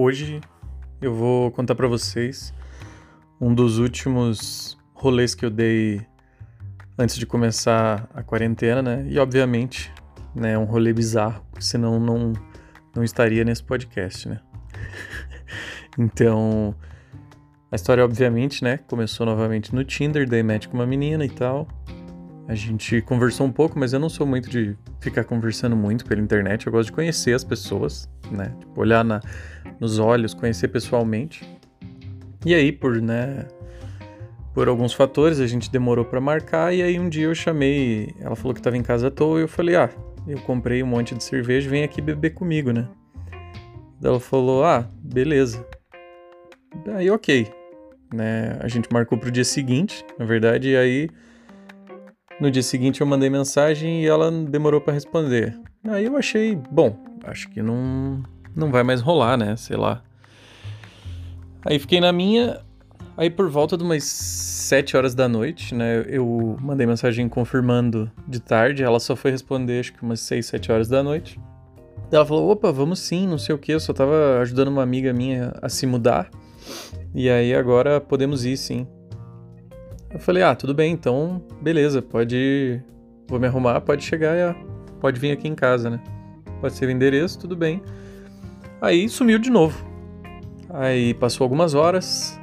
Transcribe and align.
Hoje 0.00 0.40
eu 1.02 1.12
vou 1.12 1.50
contar 1.50 1.74
para 1.74 1.88
vocês 1.88 2.54
um 3.40 3.52
dos 3.52 3.78
últimos 3.78 4.78
rolês 4.94 5.34
que 5.34 5.44
eu 5.44 5.50
dei 5.50 6.06
antes 6.96 7.18
de 7.18 7.26
começar 7.26 8.08
a 8.14 8.22
quarentena, 8.22 8.80
né? 8.80 9.04
E 9.08 9.18
obviamente, 9.18 9.92
né, 10.36 10.56
um 10.56 10.66
rolê 10.66 10.92
bizarro, 10.92 11.44
senão 11.58 11.98
não 11.98 12.32
não 12.94 13.02
estaria 13.02 13.42
nesse 13.42 13.64
podcast, 13.64 14.28
né? 14.28 14.38
então, 15.98 16.72
a 17.68 17.74
história 17.74 18.04
obviamente, 18.04 18.62
né, 18.62 18.76
começou 18.76 19.26
novamente 19.26 19.74
no 19.74 19.82
Tinder, 19.82 20.28
daí 20.28 20.44
match 20.44 20.68
com 20.68 20.74
uma 20.74 20.86
menina 20.86 21.24
e 21.24 21.30
tal. 21.30 21.66
A 22.48 22.54
gente 22.54 23.02
conversou 23.02 23.46
um 23.46 23.52
pouco, 23.52 23.78
mas 23.78 23.92
eu 23.92 24.00
não 24.00 24.08
sou 24.08 24.26
muito 24.26 24.48
de 24.48 24.74
ficar 25.00 25.22
conversando 25.22 25.76
muito 25.76 26.06
pela 26.06 26.18
internet. 26.18 26.66
Eu 26.66 26.72
gosto 26.72 26.86
de 26.86 26.92
conhecer 26.92 27.34
as 27.34 27.44
pessoas, 27.44 28.08
né? 28.30 28.54
Tipo, 28.58 28.80
olhar 28.80 29.04
na, 29.04 29.20
nos 29.78 29.98
olhos, 29.98 30.32
conhecer 30.32 30.68
pessoalmente. 30.68 31.46
E 32.46 32.54
aí, 32.54 32.72
por, 32.72 33.02
né, 33.02 33.46
por 34.54 34.66
alguns 34.66 34.94
fatores, 34.94 35.40
a 35.40 35.46
gente 35.46 35.70
demorou 35.70 36.06
para 36.06 36.22
marcar. 36.22 36.74
E 36.74 36.80
aí, 36.80 36.98
um 36.98 37.10
dia 37.10 37.26
eu 37.26 37.34
chamei. 37.34 38.14
Ela 38.18 38.34
falou 38.34 38.54
que 38.54 38.60
estava 38.60 38.78
em 38.78 38.82
casa 38.82 39.08
à 39.08 39.10
toa. 39.10 39.40
E 39.40 39.42
eu 39.42 39.48
falei: 39.48 39.76
Ah, 39.76 39.90
eu 40.26 40.40
comprei 40.40 40.82
um 40.82 40.86
monte 40.86 41.14
de 41.14 41.22
cerveja, 41.22 41.68
vem 41.68 41.84
aqui 41.84 42.00
beber 42.00 42.30
comigo, 42.30 42.72
né? 42.72 42.88
Ela 44.02 44.18
falou: 44.18 44.64
Ah, 44.64 44.88
beleza. 45.02 45.66
Aí, 46.96 47.10
ok. 47.10 47.46
Né? 48.10 48.58
A 48.60 48.68
gente 48.68 48.88
marcou 48.90 49.18
pro 49.18 49.30
dia 49.30 49.44
seguinte, 49.44 50.02
na 50.18 50.24
verdade, 50.24 50.70
e 50.70 50.76
aí 50.78 51.10
no 52.40 52.50
dia 52.50 52.62
seguinte 52.62 53.00
eu 53.00 53.06
mandei 53.06 53.28
mensagem 53.28 54.02
e 54.02 54.06
ela 54.06 54.30
demorou 54.30 54.80
para 54.80 54.92
responder. 54.92 55.58
Aí 55.86 56.04
eu 56.04 56.16
achei, 56.16 56.54
bom, 56.54 56.96
acho 57.24 57.48
que 57.50 57.62
não 57.62 58.22
não 58.54 58.70
vai 58.70 58.82
mais 58.82 59.00
rolar, 59.00 59.36
né? 59.36 59.56
Sei 59.56 59.76
lá. 59.76 60.02
Aí 61.64 61.78
fiquei 61.78 62.00
na 62.00 62.12
minha. 62.12 62.60
Aí 63.16 63.30
por 63.30 63.48
volta 63.48 63.76
de 63.76 63.82
umas 63.82 64.04
7 64.04 64.96
horas 64.96 65.14
da 65.14 65.28
noite, 65.28 65.74
né? 65.74 66.04
Eu 66.08 66.56
mandei 66.60 66.86
mensagem 66.86 67.28
confirmando 67.28 68.10
de 68.26 68.40
tarde. 68.40 68.82
Ela 68.82 69.00
só 69.00 69.14
foi 69.14 69.30
responder 69.30 69.80
acho 69.80 69.92
que 69.92 70.02
umas 70.02 70.20
6, 70.20 70.46
7 70.46 70.72
horas 70.72 70.88
da 70.88 71.02
noite. 71.02 71.40
Ela 72.10 72.24
falou: 72.24 72.50
opa, 72.50 72.72
vamos 72.72 73.00
sim, 73.00 73.26
não 73.26 73.38
sei 73.38 73.54
o 73.54 73.58
que. 73.58 73.72
Eu 73.72 73.80
só 73.80 73.92
tava 73.92 74.38
ajudando 74.40 74.68
uma 74.68 74.82
amiga 74.82 75.12
minha 75.12 75.52
a 75.60 75.68
se 75.68 75.86
mudar. 75.86 76.30
E 77.14 77.28
aí 77.28 77.54
agora 77.54 78.00
podemos 78.00 78.44
ir 78.44 78.56
sim. 78.56 78.86
Eu 80.10 80.18
falei, 80.18 80.42
ah, 80.42 80.54
tudo 80.54 80.72
bem, 80.72 80.92
então 80.92 81.42
beleza, 81.60 82.00
pode. 82.00 82.80
Vou 83.28 83.38
me 83.38 83.46
arrumar, 83.46 83.80
pode 83.82 84.02
chegar 84.02 84.36
e 84.36 84.56
pode 85.00 85.20
vir 85.20 85.32
aqui 85.32 85.46
em 85.46 85.54
casa, 85.54 85.90
né? 85.90 86.00
Pode 86.60 86.74
ser 86.74 86.86
o 86.86 86.90
endereço, 86.90 87.38
tudo 87.38 87.54
bem. 87.54 87.82
Aí 88.80 89.06
sumiu 89.08 89.38
de 89.38 89.50
novo. 89.50 89.86
Aí 90.70 91.12
passou 91.14 91.44
algumas 91.44 91.74
horas 91.74 92.40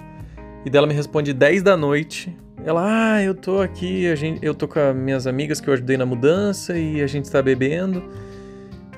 e 0.64 0.70
dela 0.70 0.86
me 0.86 0.94
responde 0.94 1.34
10 1.34 1.64
da 1.64 1.76
noite. 1.76 2.36
Ela, 2.64 3.16
ah, 3.16 3.24
eu 3.24 3.34
tô 3.34 3.62
aqui, 3.62 4.08
a 4.08 4.16
gente, 4.16 4.46
eu 4.46 4.54
tô 4.54 4.68
com 4.68 4.80
as 4.80 4.96
minhas 4.96 5.26
amigas 5.26 5.60
que 5.60 5.68
eu 5.68 5.74
ajudei 5.74 5.98
na 5.98 6.06
mudança 6.06 6.78
e 6.78 7.02
a 7.02 7.08
gente 7.08 7.30
tá 7.32 7.42
bebendo 7.42 8.04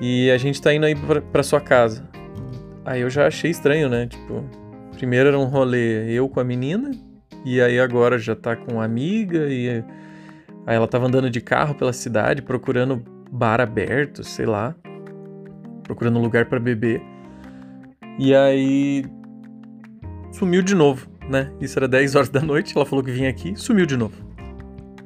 e 0.00 0.30
a 0.30 0.36
gente 0.36 0.60
tá 0.60 0.74
indo 0.74 0.84
aí 0.84 0.94
pra, 0.94 1.22
pra 1.22 1.42
sua 1.42 1.60
casa. 1.60 2.06
Aí 2.84 3.00
eu 3.00 3.08
já 3.08 3.26
achei 3.26 3.50
estranho, 3.50 3.88
né? 3.88 4.06
Tipo, 4.06 4.44
primeiro 4.92 5.28
era 5.28 5.38
um 5.38 5.44
rolê 5.44 6.10
eu 6.10 6.28
com 6.28 6.40
a 6.40 6.44
menina 6.44 7.07
e 7.44 7.60
aí 7.60 7.78
agora 7.78 8.18
já 8.18 8.34
tá 8.34 8.56
com 8.56 8.74
uma 8.74 8.84
amiga 8.84 9.46
e 9.48 9.84
aí 10.66 10.76
ela 10.76 10.86
tava 10.86 11.06
andando 11.06 11.30
de 11.30 11.40
carro 11.40 11.74
pela 11.74 11.92
cidade 11.92 12.42
procurando 12.42 13.02
bar 13.30 13.60
aberto, 13.60 14.24
sei 14.24 14.46
lá, 14.46 14.74
procurando 15.82 16.18
um 16.18 16.22
lugar 16.22 16.46
para 16.46 16.58
beber. 16.60 17.00
E 18.18 18.34
aí 18.34 19.04
sumiu 20.32 20.62
de 20.62 20.74
novo, 20.74 21.08
né? 21.28 21.52
Isso 21.60 21.78
era 21.78 21.88
10 21.88 22.14
horas 22.14 22.28
da 22.28 22.40
noite, 22.40 22.76
ela 22.76 22.84
falou 22.86 23.04
que 23.04 23.10
vinha 23.10 23.30
aqui, 23.30 23.54
sumiu 23.56 23.86
de 23.86 23.96
novo. 23.96 24.14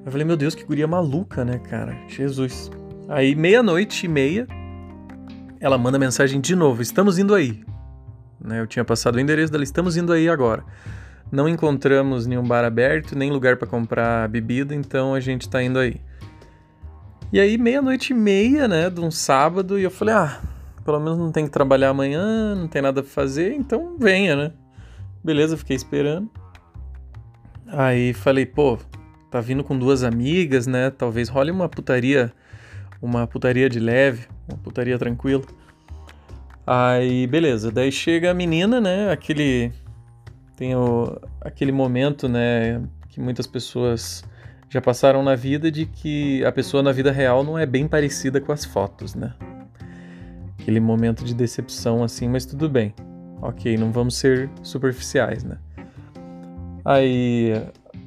Eu 0.05 0.11
falei, 0.11 0.27
meu 0.27 0.37
Deus, 0.37 0.55
que 0.55 0.65
guria 0.65 0.87
maluca, 0.87 1.45
né, 1.45 1.59
cara? 1.59 1.97
Jesus. 2.09 2.71
Aí, 3.09 3.37
meia-noite 3.37 4.07
e 4.07 4.09
meia, 4.09 4.49
ela 5.61 5.79
manda 5.79 5.99
mensagem 5.99 6.41
de 6.41 6.57
novo: 6.57 6.83
estamos 6.83 7.19
indo 7.19 7.35
aí. 7.35 7.63
Né, 8.45 8.61
eu 8.61 8.67
tinha 8.67 8.85
passado 8.85 9.15
o 9.15 9.21
endereço 9.21 9.53
dela, 9.53 9.63
estamos 9.63 9.97
indo 9.97 10.13
aí 10.13 10.29
agora. 10.29 10.65
Não 11.33 11.49
encontramos 11.49 12.27
nenhum 12.27 12.43
bar 12.43 12.63
aberto, 12.63 13.17
nem 13.17 13.31
lugar 13.31 13.57
para 13.57 13.67
comprar 13.67 14.29
bebida, 14.29 14.75
então 14.75 15.15
a 15.15 15.21
gente 15.21 15.49
tá 15.49 15.63
indo 15.63 15.79
aí. 15.79 15.99
E 17.33 17.41
aí, 17.41 17.57
meia-noite 17.57 18.13
e 18.13 18.15
meia, 18.15 18.69
né, 18.69 18.91
de 18.91 19.01
um 19.01 19.11
sábado, 19.11 19.79
e 19.79 19.83
eu 19.83 19.91
falei, 19.91 20.15
ah, 20.15 20.39
pelo 20.85 21.01
menos 21.01 21.19
não 21.19 21.33
tem 21.33 21.47
que 21.47 21.51
trabalhar 21.51 21.89
amanhã, 21.89 22.55
não 22.55 22.69
tem 22.69 22.83
nada 22.83 23.03
pra 23.03 23.11
fazer, 23.11 23.55
então 23.55 23.97
venha, 23.99 24.37
né? 24.37 24.53
Beleza, 25.25 25.57
fiquei 25.57 25.75
esperando. 25.75 26.31
Aí 27.67 28.13
falei, 28.13 28.45
pô, 28.45 28.79
tá 29.31 29.41
vindo 29.41 29.65
com 29.65 29.79
duas 29.79 30.03
amigas, 30.03 30.67
né? 30.67 30.91
Talvez 30.91 31.31
role 31.31 31.51
uma 31.51 31.67
putaria, 31.67 32.31
uma 33.01 33.27
putaria 33.27 33.71
de 33.71 33.81
leve, 33.81 34.27
uma 34.47 34.59
putaria 34.59 34.99
tranquila. 34.99 35.45
Aí, 36.67 37.27
beleza. 37.27 37.73
Daí 37.73 37.91
chega 37.91 38.31
a 38.31 38.35
menina, 38.35 38.79
né? 38.79 39.11
Aquele 39.11 39.73
tem 40.57 40.75
o, 40.75 41.19
aquele 41.41 41.73
momento, 41.73 42.29
né, 42.29 42.83
que 43.09 43.21
muitas 43.21 43.47
pessoas 43.47 44.25
já 44.69 44.81
passaram 44.81 45.23
na 45.23 45.35
vida 45.35 45.71
de 45.71 45.85
que 45.85 46.45
a 46.45 46.51
pessoa 46.53 46.83
na 46.83 46.93
vida 46.93 47.13
real 47.13 47.45
não 47.45 47.59
é 47.59 47.67
bem 47.67 47.87
parecida 47.87 48.41
com 48.41 48.53
as 48.53 48.65
fotos, 48.65 49.15
né? 49.15 49.35
Aquele 50.59 50.81
momento 50.81 51.25
de 51.25 51.35
decepção 51.35 52.03
assim, 52.03 52.27
mas 52.27 52.47
tudo 52.47 52.71
bem. 52.71 52.95
Ok, 53.43 53.77
não 53.77 53.93
vamos 53.93 54.17
ser 54.17 54.49
superficiais, 54.63 55.45
né? 55.45 55.59
Aí 56.85 57.53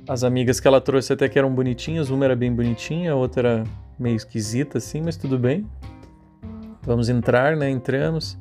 as 0.07 0.23
amigas 0.23 0.59
que 0.59 0.67
ela 0.67 0.81
trouxe 0.81 1.13
até 1.13 1.29
que 1.29 1.38
eram 1.38 1.53
bonitinhas, 1.53 2.09
uma 2.09 2.25
era 2.25 2.35
bem 2.35 2.51
bonitinha, 2.51 3.12
a 3.12 3.16
outra 3.16 3.50
era 3.50 3.63
meio 4.00 4.16
esquisita 4.16 4.79
assim, 4.79 5.01
mas 5.01 5.17
tudo 5.17 5.38
bem. 5.38 5.69
Vamos 6.81 7.09
entrar, 7.09 7.56
né? 7.56 7.69
Entramos. 7.69 8.38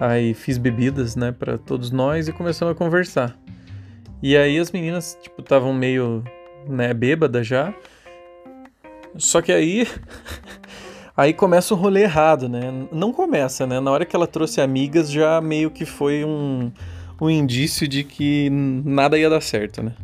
Aí 0.00 0.34
fiz 0.34 0.58
bebidas, 0.58 1.14
né, 1.14 1.32
para 1.32 1.56
todos 1.56 1.90
nós 1.90 2.28
e 2.28 2.32
começamos 2.32 2.72
a 2.72 2.74
conversar. 2.76 3.38
E 4.22 4.36
aí 4.36 4.58
as 4.58 4.70
meninas, 4.72 5.18
tipo, 5.22 5.40
estavam 5.40 5.72
meio, 5.72 6.24
né, 6.66 6.92
bêbadas 6.92 7.46
já. 7.46 7.74
Só 9.16 9.40
que 9.40 9.52
aí 9.52 9.86
aí 11.16 11.32
começa 11.32 11.74
o 11.74 11.76
rolê 11.76 12.02
errado, 12.02 12.48
né? 12.48 12.86
Não 12.90 13.12
começa, 13.12 13.66
né? 13.66 13.78
Na 13.80 13.90
hora 13.90 14.04
que 14.04 14.16
ela 14.16 14.26
trouxe 14.26 14.60
amigas 14.60 15.10
já 15.10 15.40
meio 15.40 15.70
que 15.70 15.84
foi 15.84 16.24
um 16.24 16.72
um 17.20 17.30
indício 17.30 17.86
de 17.86 18.02
que 18.02 18.50
nada 18.50 19.16
ia 19.16 19.30
dar 19.30 19.40
certo, 19.40 19.82
né? 19.82 19.94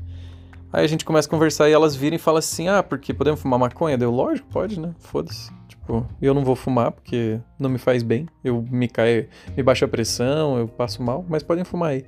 Aí 0.73 0.85
a 0.85 0.87
gente 0.87 1.05
começa 1.05 1.27
a 1.27 1.31
conversar 1.31 1.69
e 1.69 1.73
elas 1.73 1.97
viram 1.97 2.15
e 2.17 2.19
falam 2.19 2.39
assim: 2.39 2.69
"Ah, 2.69 2.83
porque 2.83 3.13
podemos 3.13 3.41
fumar 3.41 3.59
maconha?" 3.59 3.99
Deu, 3.99 4.11
lógico, 4.11 4.49
pode, 4.49 4.79
né? 4.79 4.95
Foda-se. 5.01 5.51
Tipo, 5.81 6.07
eu 6.23 6.33
não 6.33 6.45
vou 6.45 6.55
fumar 6.55 6.93
porque 6.93 7.41
não 7.59 7.69
me 7.69 7.79
faz 7.79 8.03
bem. 8.03 8.29
Eu 8.45 8.63
me 8.71 8.89
cai, 8.89 9.29
me 9.57 9.63
baixa 9.63 9.85
a 9.85 9.89
pressão, 9.89 10.59
eu 10.59 10.69
passo 10.69 11.03
mal, 11.03 11.25
mas 11.29 11.43
podem 11.43 11.65
fumar 11.65 11.91
aí. 11.91 12.05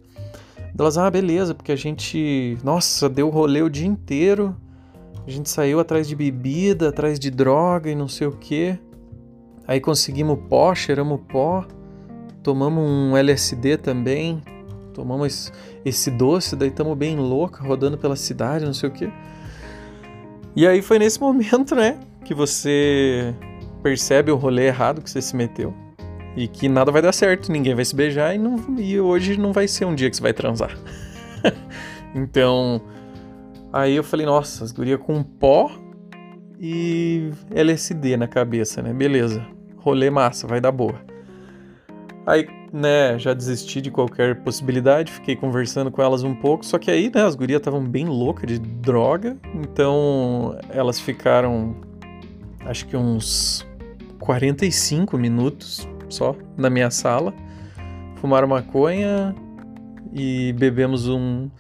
Elas, 0.78 0.96
ah, 0.96 1.10
beleza, 1.10 1.54
porque 1.54 1.72
a 1.72 1.76
gente, 1.76 2.56
nossa, 2.62 3.08
deu 3.08 3.28
rolê 3.28 3.60
o 3.60 3.68
dia 3.68 3.86
inteiro. 3.86 4.56
A 5.26 5.30
gente 5.30 5.50
saiu 5.50 5.78
atrás 5.80 6.08
de 6.08 6.16
bebida, 6.16 6.88
atrás 6.88 7.18
de 7.18 7.30
droga 7.30 7.90
e 7.90 7.94
não 7.94 8.08
sei 8.08 8.26
o 8.26 8.32
que. 8.32 8.78
Aí 9.66 9.80
conseguimos 9.80 10.38
pó, 10.48 10.74
cheiramos 10.74 11.20
pó, 11.28 11.64
tomamos 12.42 12.82
um 12.82 13.16
LSD 13.16 13.76
também, 13.76 14.42
tomamos 14.92 15.52
esse 15.84 16.10
doce, 16.10 16.56
daí 16.56 16.68
estamos 16.68 16.96
bem 16.96 17.16
louca, 17.16 17.62
rodando 17.62 17.96
pela 17.96 18.16
cidade, 18.16 18.64
não 18.64 18.74
sei 18.74 18.88
o 18.88 18.92
que. 18.92 19.12
E 20.56 20.66
aí 20.66 20.82
foi 20.82 20.98
nesse 20.98 21.20
momento, 21.22 21.76
né, 21.76 21.98
que 22.24 22.34
você 22.34 23.34
percebe 23.82 24.31
o 24.31 24.37
rolê 24.37 24.67
errado 24.67 25.02
que 25.02 25.11
você 25.11 25.20
se 25.20 25.34
meteu 25.34 25.75
e 26.37 26.49
que 26.49 26.69
nada 26.69 26.90
vai 26.90 27.02
dar 27.02 27.12
certo, 27.12 27.52
ninguém 27.52 27.75
vai 27.75 27.84
se 27.84 27.94
beijar 27.94 28.34
e, 28.34 28.38
não, 28.38 28.56
e 28.79 28.99
hoje 28.99 29.37
não 29.37 29.52
vai 29.52 29.69
ser 29.69 29.84
um 29.84 29.94
dia 29.94 30.08
que 30.08 30.17
você 30.17 30.23
vai 30.23 30.32
transar. 30.32 30.76
então, 32.14 32.81
aí 33.73 33.94
eu 33.94 34.02
falei, 34.02 34.25
nossa, 34.25 34.64
as 34.64 34.73
gurias 34.73 35.00
com 35.00 35.23
pó 35.23 35.70
e 36.58 37.31
LSD 37.50 38.17
na 38.17 38.26
cabeça, 38.26 38.81
né? 38.81 38.93
Beleza, 38.93 39.44
rolê 39.76 40.08
massa, 40.11 40.46
vai 40.46 40.61
dar 40.61 40.73
boa. 40.73 40.94
Aí, 42.25 42.49
né, 42.73 43.19
já 43.19 43.35
desisti 43.35 43.81
de 43.81 43.90
qualquer 43.90 44.37
possibilidade, 44.43 45.12
fiquei 45.12 45.37
conversando 45.37 45.90
com 45.90 46.00
elas 46.00 46.23
um 46.23 46.35
pouco, 46.35 46.64
só 46.64 46.78
que 46.78 46.90
aí, 46.90 47.11
né, 47.12 47.23
as 47.25 47.35
gurias 47.35 47.58
estavam 47.58 47.85
bem 47.85 48.06
loucas 48.06 48.46
de 48.46 48.58
droga, 48.58 49.37
então 49.55 50.56
elas 50.70 51.00
ficaram, 51.00 51.76
acho 52.64 52.87
que 52.87 52.96
uns 52.96 53.67
45 54.22 55.19
minutos 55.19 55.88
só 56.08 56.36
na 56.56 56.70
minha 56.70 56.90
sala. 56.90 57.34
Fumaram 58.16 58.46
maconha 58.46 59.34
e 60.12 60.54
bebemos 60.56 61.08
um, 61.08 61.50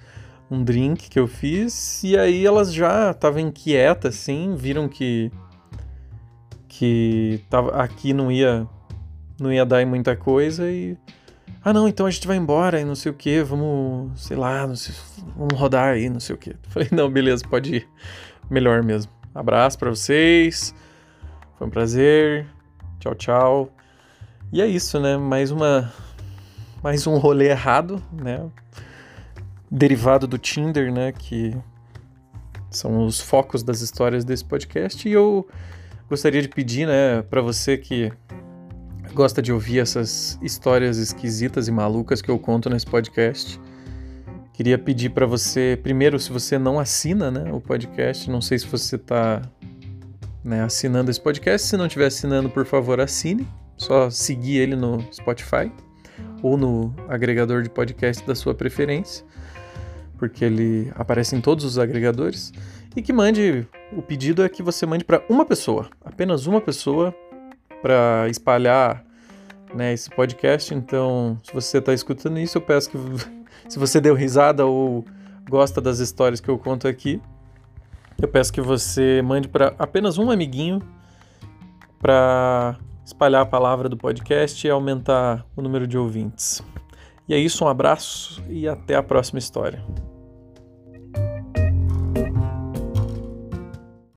um 0.48 0.62
drink 0.62 1.10
que 1.10 1.18
eu 1.18 1.26
fiz. 1.26 2.04
E 2.04 2.16
aí 2.16 2.46
elas 2.46 2.72
já 2.72 3.10
estavam 3.10 3.40
inquietas, 3.40 4.14
assim, 4.14 4.54
viram 4.56 4.88
que 4.88 5.30
que 6.68 7.44
tava, 7.50 7.82
aqui 7.82 8.14
não 8.14 8.32
ia 8.32 8.66
não 9.38 9.52
ia 9.52 9.66
dar 9.66 9.82
em 9.82 9.86
muita 9.86 10.16
coisa 10.16 10.70
e 10.70 10.96
Ah, 11.64 11.72
não, 11.72 11.86
então 11.88 12.06
a 12.06 12.10
gente 12.10 12.26
vai 12.26 12.36
embora 12.36 12.80
e 12.80 12.84
não 12.84 12.94
sei 12.94 13.10
o 13.12 13.14
que, 13.14 13.42
vamos, 13.42 14.22
sei 14.22 14.36
lá, 14.36 14.72
sei, 14.74 14.94
vamos 15.36 15.58
rodar 15.58 15.94
aí, 15.94 16.08
não 16.08 16.20
sei 16.20 16.34
o 16.34 16.38
que. 16.38 16.54
Falei, 16.70 16.88
não, 16.92 17.10
beleza, 17.10 17.44
pode 17.48 17.76
ir. 17.76 17.88
Melhor 18.48 18.82
mesmo. 18.84 19.12
Abraço 19.34 19.78
para 19.78 19.90
vocês. 19.90 20.74
Foi 21.62 21.68
um 21.68 21.70
prazer. 21.70 22.44
Tchau, 22.98 23.14
tchau. 23.14 23.72
E 24.52 24.60
é 24.60 24.66
isso, 24.66 24.98
né? 24.98 25.16
Mais 25.16 25.52
uma 25.52 25.92
mais 26.82 27.06
um 27.06 27.18
rolê 27.18 27.50
errado, 27.50 28.02
né? 28.12 28.50
Derivado 29.70 30.26
do 30.26 30.38
Tinder, 30.38 30.92
né, 30.92 31.12
que 31.12 31.56
são 32.68 33.06
os 33.06 33.20
focos 33.20 33.62
das 33.62 33.80
histórias 33.80 34.24
desse 34.24 34.44
podcast 34.44 35.08
e 35.08 35.12
eu 35.12 35.46
gostaria 36.08 36.42
de 36.42 36.48
pedir, 36.48 36.84
né, 36.84 37.22
para 37.22 37.40
você 37.40 37.78
que 37.78 38.12
gosta 39.14 39.40
de 39.40 39.52
ouvir 39.52 39.78
essas 39.78 40.36
histórias 40.42 40.98
esquisitas 40.98 41.68
e 41.68 41.70
malucas 41.70 42.20
que 42.20 42.28
eu 42.28 42.40
conto 42.40 42.68
nesse 42.68 42.86
podcast, 42.86 43.60
queria 44.52 44.76
pedir 44.76 45.10
para 45.10 45.26
você, 45.26 45.78
primeiro, 45.80 46.18
se 46.18 46.32
você 46.32 46.58
não 46.58 46.80
assina, 46.80 47.30
né, 47.30 47.52
o 47.52 47.60
podcast, 47.60 48.28
não 48.28 48.40
sei 48.40 48.58
se 48.58 48.66
você 48.66 48.96
está 48.96 49.42
né, 50.44 50.62
assinando 50.62 51.10
esse 51.10 51.20
podcast, 51.20 51.68
se 51.68 51.76
não 51.76 51.86
estiver 51.86 52.06
assinando, 52.06 52.50
por 52.50 52.64
favor, 52.66 53.00
assine, 53.00 53.46
só 53.76 54.10
seguir 54.10 54.58
ele 54.58 54.76
no 54.76 55.02
Spotify 55.12 55.70
ou 56.42 56.56
no 56.56 56.94
agregador 57.08 57.62
de 57.62 57.70
podcast 57.70 58.26
da 58.26 58.34
sua 58.34 58.54
preferência, 58.54 59.24
porque 60.18 60.44
ele 60.44 60.92
aparece 60.94 61.36
em 61.36 61.40
todos 61.40 61.64
os 61.64 61.78
agregadores. 61.78 62.52
E 62.94 63.00
que 63.00 63.12
mande, 63.12 63.66
o 63.96 64.02
pedido 64.02 64.42
é 64.42 64.48
que 64.48 64.62
você 64.62 64.84
mande 64.84 65.04
para 65.04 65.22
uma 65.28 65.44
pessoa, 65.44 65.88
apenas 66.04 66.46
uma 66.46 66.60
pessoa, 66.60 67.14
para 67.80 68.28
espalhar 68.28 69.04
né, 69.74 69.92
esse 69.92 70.10
podcast. 70.10 70.74
Então, 70.74 71.38
se 71.42 71.52
você 71.52 71.78
está 71.78 71.92
escutando 71.92 72.38
isso, 72.38 72.58
eu 72.58 72.62
peço 72.62 72.90
que, 72.90 72.98
se 73.68 73.78
você 73.78 74.00
deu 74.00 74.14
risada 74.14 74.66
ou 74.66 75.04
gosta 75.48 75.80
das 75.80 75.98
histórias 75.98 76.40
que 76.40 76.48
eu 76.48 76.58
conto 76.58 76.86
aqui, 76.86 77.20
eu 78.20 78.28
peço 78.28 78.52
que 78.52 78.60
você 78.60 79.22
mande 79.22 79.48
para 79.48 79.74
apenas 79.78 80.18
um 80.18 80.30
amiguinho 80.30 80.80
para 81.98 82.76
espalhar 83.04 83.42
a 83.42 83.46
palavra 83.46 83.88
do 83.88 83.96
podcast 83.96 84.66
e 84.66 84.70
aumentar 84.70 85.46
o 85.56 85.62
número 85.62 85.86
de 85.86 85.96
ouvintes. 85.96 86.62
E 87.28 87.34
é 87.34 87.38
isso, 87.38 87.64
um 87.64 87.68
abraço 87.68 88.42
e 88.48 88.68
até 88.68 88.94
a 88.94 89.02
próxima 89.02 89.38
história. 89.38 89.82